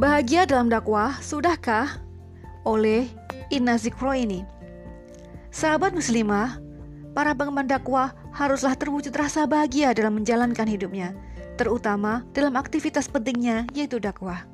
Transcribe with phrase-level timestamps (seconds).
[0.00, 2.00] Bahagia dalam dakwah, sudahkah?
[2.64, 3.04] Oleh
[3.52, 4.48] Ina Zikro ini.
[5.52, 6.56] Sahabat muslimah,
[7.12, 11.12] para pengemban dakwah haruslah terwujud rasa bahagia dalam menjalankan hidupnya,
[11.60, 14.48] terutama dalam aktivitas pentingnya yaitu dakwah.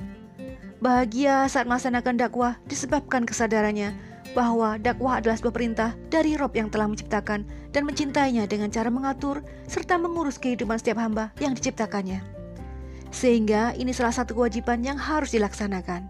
[0.83, 3.95] Bahagia saat melaksanakan dakwah disebabkan kesadarannya
[4.35, 9.47] bahwa dakwah adalah sebuah perintah dari Rob yang telah menciptakan dan mencintainya dengan cara mengatur
[9.71, 12.36] serta mengurus kehidupan setiap hamba yang diciptakannya.
[13.17, 16.05] Sehingga ini salah satu kewajiban yang harus dilaksanakan.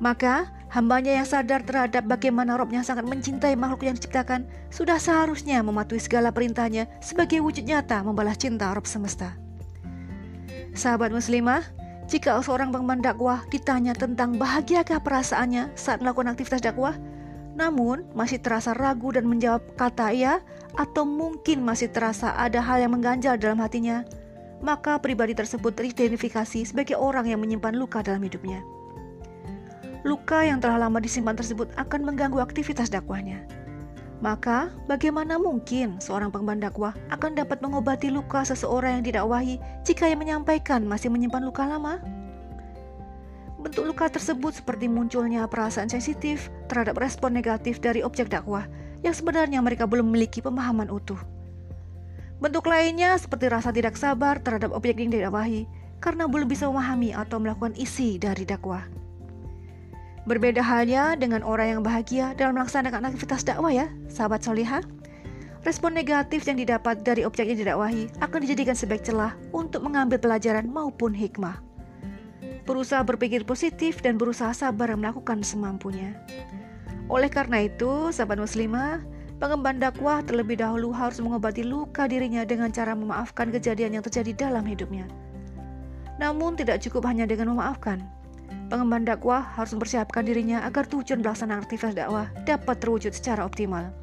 [0.00, 6.00] Maka hambanya yang sadar terhadap bagaimana Robnya sangat mencintai makhluk yang diciptakan sudah seharusnya mematuhi
[6.00, 9.36] segala perintahnya sebagai wujud nyata membalas cinta Rob semesta.
[10.76, 11.64] Sahabat muslimah,
[12.08, 16.92] jika seorang pengemban dakwah ditanya tentang bahagiakah perasaannya saat melakukan aktivitas dakwah,
[17.56, 20.44] namun masih terasa ragu dan menjawab kata iya
[20.76, 24.04] atau mungkin masih terasa ada hal yang mengganjal dalam hatinya,
[24.64, 28.64] maka pribadi tersebut teridentifikasi sebagai orang yang menyimpan luka dalam hidupnya.
[30.06, 33.42] Luka yang telah lama disimpan tersebut akan mengganggu aktivitas dakwahnya.
[34.22, 40.22] Maka, bagaimana mungkin seorang pengemban dakwah akan dapat mengobati luka seseorang yang didakwahi jika yang
[40.22, 42.00] menyampaikan masih menyimpan luka lama?
[43.60, 48.64] Bentuk luka tersebut seperti munculnya perasaan sensitif terhadap respon negatif dari objek dakwah
[49.04, 51.18] yang sebenarnya mereka belum memiliki pemahaman utuh.
[52.36, 55.64] Bentuk lainnya seperti rasa tidak sabar terhadap objek yang didakwahi
[56.04, 58.84] karena belum bisa memahami atau melakukan isi dari dakwah.
[60.26, 64.82] Berbeda halnya dengan orang yang bahagia dalam melaksanakan aktivitas dakwah ya, sahabat solihah.
[65.64, 70.68] Respon negatif yang didapat dari objek yang didakwahi akan dijadikan sebagai celah untuk mengambil pelajaran
[70.68, 71.62] maupun hikmah.
[72.66, 76.18] Berusaha berpikir positif dan berusaha sabar melakukan semampunya.
[77.06, 79.06] Oleh karena itu, sahabat muslimah,
[79.36, 84.64] pengemban dakwah terlebih dahulu harus mengobati luka dirinya dengan cara memaafkan kejadian yang terjadi dalam
[84.64, 85.04] hidupnya.
[86.16, 88.00] Namun tidak cukup hanya dengan memaafkan,
[88.66, 93.94] Pengemban dakwah harus mempersiapkan dirinya agar tujuan pelaksanaan aktivitas dakwah dapat terwujud secara optimal.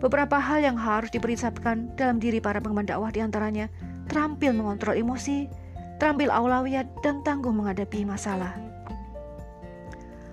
[0.00, 3.68] Beberapa hal yang harus dipersiapkan dalam diri para pengemban dakwah di antaranya
[4.08, 5.44] terampil mengontrol emosi,
[6.00, 8.56] terampil aulawiyat, dan tangguh menghadapi masalah.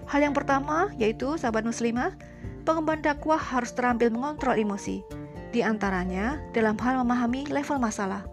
[0.07, 2.15] Hal yang pertama yaitu sahabat muslimah,
[2.67, 4.99] pengemban dakwah harus terampil mengontrol emosi,
[5.55, 8.27] di antaranya dalam hal memahami level masalah,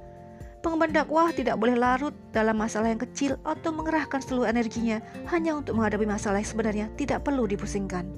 [0.65, 4.97] Pengemban dakwah tidak boleh larut dalam masalah yang kecil atau mengerahkan seluruh energinya
[5.29, 8.09] hanya untuk menghadapi masalah yang sebenarnya tidak perlu dipusingkan.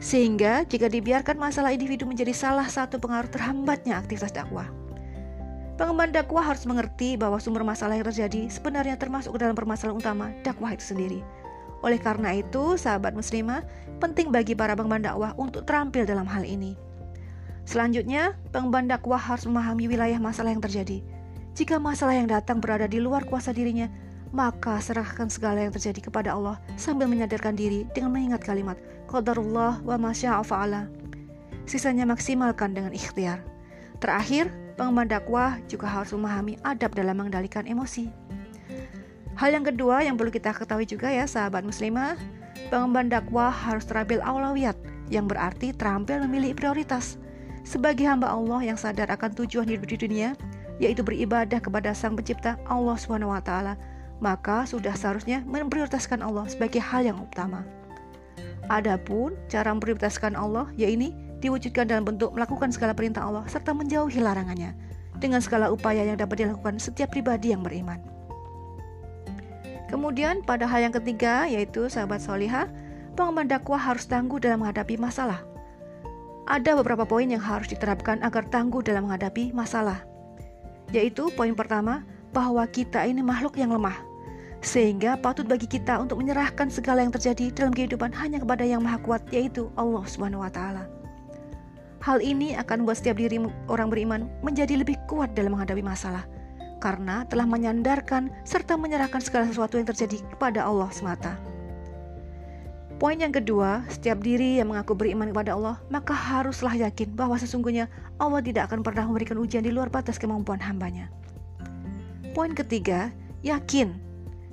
[0.00, 4.72] Sehingga jika dibiarkan masalah individu menjadi salah satu pengaruh terhambatnya aktivitas dakwah.
[5.76, 10.72] Pengemban dakwah harus mengerti bahwa sumber masalah yang terjadi sebenarnya termasuk dalam permasalahan utama dakwah
[10.72, 11.20] itu sendiri.
[11.80, 13.64] Oleh karena itu, sahabat muslimah,
[13.98, 16.76] penting bagi para pengemban dakwah untuk terampil dalam hal ini.
[17.64, 21.00] Selanjutnya, pengemban dakwah harus memahami wilayah masalah yang terjadi,
[21.60, 23.90] jika masalah yang datang berada di luar kuasa dirinya,
[24.30, 28.78] maka serahkan segala yang terjadi kepada Allah sambil menyadarkan diri dengan mengingat kalimat
[29.10, 30.86] Qadarullah wa masya'afa'ala.
[31.66, 33.42] Sisanya maksimalkan dengan ikhtiar.
[33.98, 34.48] Terakhir,
[34.78, 38.08] pengemban dakwah juga harus memahami adab dalam mengendalikan emosi.
[39.40, 42.12] Hal yang kedua yang perlu kita ketahui juga ya sahabat muslimah,
[42.68, 44.76] pengemban dakwah harus terampil aulawiyat
[45.08, 47.16] yang berarti terampil memilih prioritas.
[47.64, 50.36] Sebagai hamba Allah yang sadar akan tujuan hidup di dunia,
[50.76, 53.52] yaitu beribadah kepada Sang Pencipta Allah SWT,
[54.20, 57.64] maka sudah seharusnya memprioritaskan Allah sebagai hal yang utama.
[58.68, 64.76] Adapun cara memprioritaskan Allah yaitu diwujudkan dalam bentuk melakukan segala perintah Allah serta menjauhi larangannya
[65.16, 68.19] dengan segala upaya yang dapat dilakukan setiap pribadi yang beriman.
[69.90, 72.70] Kemudian pada hal yang ketiga yaitu sahabat solihah,
[73.18, 75.42] pengemban dakwah harus tangguh dalam menghadapi masalah.
[76.46, 80.06] Ada beberapa poin yang harus diterapkan agar tangguh dalam menghadapi masalah
[80.90, 83.96] yaitu poin pertama bahwa kita ini makhluk yang lemah
[84.60, 89.00] sehingga patut bagi kita untuk menyerahkan segala yang terjadi dalam kehidupan hanya kepada yang maha
[89.00, 90.84] kuat yaitu Allah Subhanahu wa taala.
[92.04, 93.40] Hal ini akan membuat setiap diri
[93.72, 96.28] orang beriman menjadi lebih kuat dalam menghadapi masalah
[96.80, 101.36] karena telah menyandarkan serta menyerahkan segala sesuatu yang terjadi kepada Allah semata.
[103.00, 107.88] Poin yang kedua, setiap diri yang mengaku beriman kepada Allah, maka haruslah yakin bahwa sesungguhnya
[108.20, 111.08] Allah tidak akan pernah memberikan ujian di luar batas kemampuan hambanya.
[112.36, 113.08] Poin ketiga,
[113.40, 113.96] yakin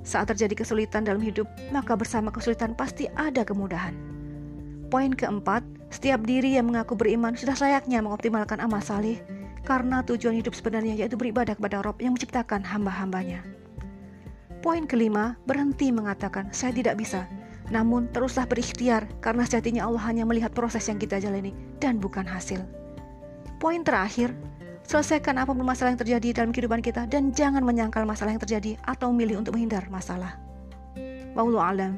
[0.00, 3.92] saat terjadi kesulitan dalam hidup, maka bersama kesulitan pasti ada kemudahan.
[4.88, 5.60] Poin keempat,
[5.92, 9.20] setiap diri yang mengaku beriman sudah layaknya mengoptimalkan amal saleh
[9.66, 13.42] karena tujuan hidup sebenarnya yaitu beribadah kepada Rob yang menciptakan hamba-hambanya.
[14.58, 17.30] Poin kelima, berhenti mengatakan saya tidak bisa,
[17.70, 22.64] namun teruslah berikhtiar karena sejatinya Allah hanya melihat proses yang kita jalani dan bukan hasil.
[23.62, 24.34] Poin terakhir,
[24.82, 28.74] selesaikan apa pun masalah yang terjadi dalam kehidupan kita dan jangan menyangkal masalah yang terjadi
[28.86, 30.40] atau memilih untuk menghindar masalah.
[31.36, 31.94] Wallahu alam.